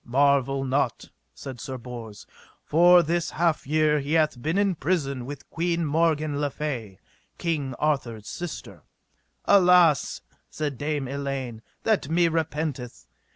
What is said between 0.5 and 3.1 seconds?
not, said Sir Bors, for